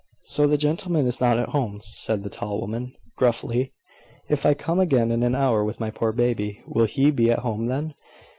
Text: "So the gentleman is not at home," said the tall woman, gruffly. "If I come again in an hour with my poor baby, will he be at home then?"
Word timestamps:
"So 0.23 0.47
the 0.47 0.57
gentleman 0.57 1.05
is 1.05 1.21
not 1.21 1.37
at 1.37 1.49
home," 1.49 1.79
said 1.83 2.23
the 2.23 2.29
tall 2.31 2.59
woman, 2.59 2.95
gruffly. 3.15 3.71
"If 4.29 4.47
I 4.47 4.55
come 4.55 4.79
again 4.79 5.11
in 5.11 5.21
an 5.21 5.35
hour 5.35 5.63
with 5.63 5.79
my 5.79 5.91
poor 5.91 6.11
baby, 6.11 6.63
will 6.65 6.85
he 6.87 7.11
be 7.11 7.29
at 7.29 7.37
home 7.45 7.67
then?" 7.67 7.93